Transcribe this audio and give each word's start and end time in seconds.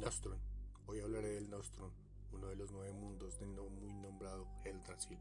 Nostrum. 0.00 0.38
Hoy 0.86 1.00
hablaré 1.00 1.34
del 1.34 1.50
Nostrum, 1.50 1.90
uno 2.32 2.48
de 2.48 2.56
los 2.56 2.72
nueve 2.72 2.92
mundos 2.92 3.38
del 3.38 3.54
no 3.54 3.68
muy 3.68 3.92
nombrado 3.94 4.46
Eldrasil. 4.64 5.18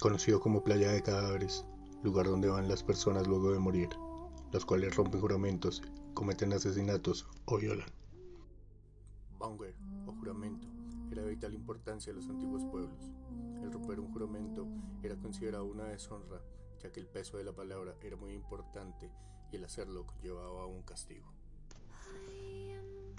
Conocido 0.00 0.40
como 0.40 0.62
Playa 0.62 0.92
de 0.92 1.02
Cadáveres, 1.02 1.64
lugar 2.02 2.26
donde 2.26 2.48
van 2.48 2.68
las 2.68 2.82
personas 2.82 3.26
luego 3.26 3.52
de 3.52 3.58
morir, 3.58 3.88
los 4.52 4.64
cuales 4.64 4.94
rompen 4.94 5.20
juramentos, 5.20 5.82
cometen 6.14 6.52
asesinatos 6.52 7.26
o 7.46 7.58
violan. 7.58 7.88
Banger 9.38 9.74
o 10.06 10.12
juramento 10.12 10.68
era 11.10 11.22
de 11.22 11.30
vital 11.30 11.54
importancia 11.54 12.10
en 12.10 12.16
los 12.16 12.28
antiguos 12.28 12.64
pueblos. 12.64 13.10
El 13.62 13.72
romper 13.72 14.00
un 14.00 14.12
juramento 14.12 14.66
era 15.02 15.16
considerado 15.16 15.64
una 15.64 15.84
deshonra, 15.84 16.40
ya 16.82 16.92
que 16.92 17.00
el 17.00 17.06
peso 17.06 17.36
de 17.36 17.44
la 17.44 17.52
palabra 17.52 17.96
era 18.00 18.16
muy 18.16 18.32
importante 18.32 19.10
y 19.50 19.56
el 19.56 19.64
hacerlo 19.64 20.06
llevaba 20.22 20.62
a 20.62 20.66
un 20.66 20.82
castigo. 20.82 21.41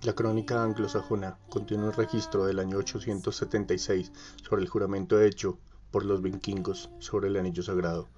La 0.04 0.12
crónica 0.12 0.62
anglosajona 0.62 1.38
contiene 1.48 1.86
un 1.86 1.94
registro 1.94 2.46
del 2.46 2.60
año 2.60 2.78
876 2.78 4.12
sobre 4.44 4.62
el 4.62 4.68
juramento 4.68 5.22
hecho 5.22 5.58
por 5.92 6.04
los 6.04 6.22
vikingos 6.22 6.90
sobre 7.00 7.30
el 7.30 7.38
anillo 7.38 7.64
sagrado, 7.64 8.10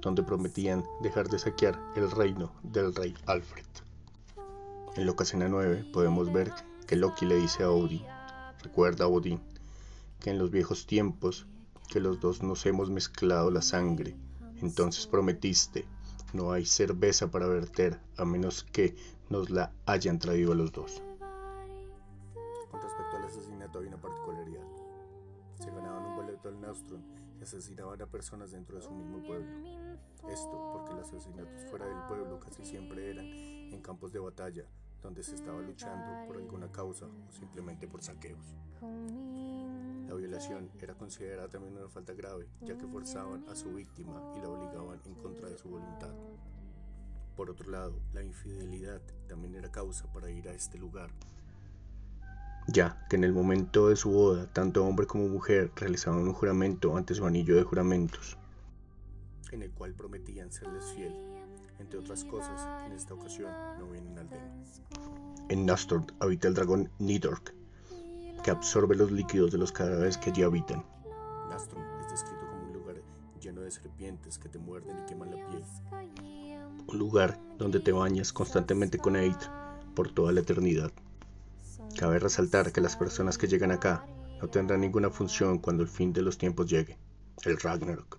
donde 0.00 0.24
prometían 0.24 0.84
dejar 1.02 1.28
de 1.28 1.38
saquear 1.38 1.80
el 1.94 2.10
reino 2.10 2.50
del 2.64 2.92
rey 2.92 3.14
Alfred. 3.26 3.64
En 4.96 5.06
Locasena 5.06 5.48
9 5.48 5.86
podemos 5.92 6.32
ver 6.32 6.50
que 6.88 6.96
Loki 6.96 7.26
le 7.26 7.36
dice 7.36 7.62
a 7.62 7.70
Odin, 7.70 8.02
recuerda 8.64 9.06
Odin, 9.06 9.40
que 10.18 10.30
en 10.30 10.38
los 10.38 10.50
viejos 10.50 10.84
tiempos 10.84 11.46
que 11.88 12.00
los 12.00 12.18
dos 12.18 12.42
nos 12.42 12.66
hemos 12.66 12.90
mezclado 12.90 13.52
la 13.52 13.62
sangre, 13.62 14.16
entonces 14.60 15.06
prometiste, 15.06 15.86
no 16.34 16.52
hay 16.52 16.66
cerveza 16.66 17.30
para 17.30 17.46
verter 17.46 17.98
a 18.16 18.24
menos 18.24 18.64
que 18.64 18.96
nos 19.30 19.50
la 19.50 19.72
hayan 19.86 20.18
traído 20.18 20.52
a 20.52 20.56
los 20.56 20.72
dos. 20.72 21.02
Con 22.70 22.82
respecto 22.82 23.16
al 23.16 23.24
asesinato 23.24 23.78
hay 23.78 23.86
una 23.86 24.00
particularidad. 24.00 24.66
Se 25.58 25.70
ganaban 25.70 26.04
un 26.04 26.16
boleto 26.16 26.48
al 26.48 26.60
Nostrum 26.60 27.00
y 27.38 27.42
asesinaban 27.44 28.02
a 28.02 28.06
personas 28.06 28.50
dentro 28.50 28.76
de 28.76 28.82
su 28.82 28.90
mismo 28.90 29.24
pueblo. 29.24 29.46
Esto 30.28 30.70
porque 30.72 30.94
los 30.94 31.08
asesinatos 31.08 31.64
fuera 31.70 31.86
del 31.86 32.02
pueblo 32.08 32.40
casi 32.40 32.64
siempre 32.64 33.10
eran 33.10 33.26
en 33.26 33.80
campos 33.80 34.12
de 34.12 34.18
batalla, 34.18 34.64
donde 35.02 35.22
se 35.22 35.36
estaba 35.36 35.60
luchando 35.62 36.26
por 36.26 36.36
alguna 36.36 36.70
causa 36.72 37.06
o 37.06 37.32
simplemente 37.32 37.86
por 37.86 38.02
saqueos. 38.02 38.54
La 40.08 40.14
violación 40.14 40.70
era 40.80 40.94
considerada 40.94 41.48
también 41.48 41.76
una 41.76 41.88
falta 41.88 42.12
grave, 42.12 42.46
ya 42.60 42.76
que 42.76 42.86
forzaban 42.86 43.44
a 43.48 43.54
su 43.56 43.72
víctima 43.72 44.20
y 44.36 44.40
la 44.40 44.48
obligaban 44.48 45.00
en 45.06 45.14
contra 45.14 45.48
de 45.48 45.56
su 45.56 45.68
voluntad. 45.68 46.12
Por 47.36 47.50
otro 47.50 47.70
lado, 47.70 47.98
la 48.12 48.22
infidelidad 48.22 49.00
también 49.28 49.54
era 49.54 49.70
causa 49.70 50.10
para 50.12 50.30
ir 50.30 50.48
a 50.48 50.52
este 50.52 50.78
lugar, 50.78 51.10
ya 52.68 53.06
que 53.08 53.16
en 53.16 53.24
el 53.24 53.32
momento 53.32 53.88
de 53.88 53.96
su 53.96 54.10
boda, 54.10 54.46
tanto 54.52 54.84
hombre 54.84 55.06
como 55.06 55.28
mujer 55.28 55.72
realizaban 55.76 56.20
un 56.20 56.32
juramento 56.32 56.96
ante 56.96 57.14
su 57.14 57.26
anillo 57.26 57.56
de 57.56 57.64
juramentos, 57.64 58.36
en 59.50 59.62
el 59.62 59.70
cual 59.70 59.94
prometían 59.94 60.52
serles 60.52 60.84
fiel. 60.94 61.14
Entre 61.78 61.98
otras 61.98 62.24
cosas, 62.24 62.68
en 62.86 62.92
esta 62.92 63.14
ocasión 63.14 63.50
no 63.78 63.90
vienen 63.90 64.18
al 64.18 64.28
demo. 64.28 64.64
En 65.48 65.66
Nastord 65.66 66.12
habita 66.20 66.48
el 66.48 66.54
dragón 66.54 66.90
Nidork, 66.98 67.53
que 68.44 68.52
absorbe 68.52 68.94
los 68.94 69.10
líquidos 69.10 69.50
de 69.50 69.58
los 69.58 69.72
cadáveres 69.72 70.16
que 70.16 70.30
allí 70.30 70.44
habitan. 70.44 70.84
Nastrum 71.50 71.82
es 72.00 72.10
descrito 72.10 72.46
como 72.46 72.66
un 72.68 72.72
lugar 72.72 72.96
lleno 73.40 73.62
de 73.62 73.72
serpientes 73.72 74.38
que 74.38 74.48
te 74.48 74.58
muerden 74.58 74.96
y 74.98 75.06
queman 75.06 75.32
la 75.32 75.48
piel 75.48 75.64
un 76.86 76.98
lugar 76.98 77.38
donde 77.58 77.80
te 77.80 77.92
bañas 77.92 78.32
constantemente 78.32 78.98
con 78.98 79.16
Eid 79.16 79.36
por 79.94 80.12
toda 80.12 80.32
la 80.32 80.40
eternidad. 80.40 80.92
Cabe 81.98 82.18
resaltar 82.18 82.72
que 82.72 82.80
las 82.80 82.96
personas 82.96 83.38
que 83.38 83.46
llegan 83.46 83.70
acá 83.70 84.06
no 84.40 84.48
tendrán 84.48 84.80
ninguna 84.80 85.10
función 85.10 85.58
cuando 85.58 85.82
el 85.82 85.88
fin 85.88 86.12
de 86.12 86.22
los 86.22 86.38
tiempos 86.38 86.66
llegue, 86.66 86.98
el 87.44 87.58
Ragnarok. 87.58 88.18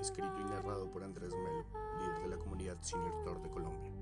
Escrito 0.00 0.32
y 0.40 0.44
narrado 0.44 0.90
por 0.90 1.02
Andrés 1.02 1.32
Melo, 1.32 1.64
líder 2.00 2.22
de 2.22 2.28
la 2.28 2.36
comunidad 2.36 2.76
Senior 2.80 3.24
Thor 3.24 3.42
de 3.42 3.50
Colombia. 3.50 3.92